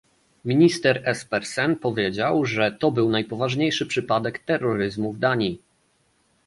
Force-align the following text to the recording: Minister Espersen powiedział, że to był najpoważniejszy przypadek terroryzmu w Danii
Minister 0.45 1.01
Espersen 1.05 1.75
powiedział, 1.75 2.45
że 2.45 2.71
to 2.71 2.91
był 2.91 3.09
najpoważniejszy 3.09 3.85
przypadek 3.85 4.39
terroryzmu 4.39 5.13
w 5.13 5.19
Danii 5.19 5.61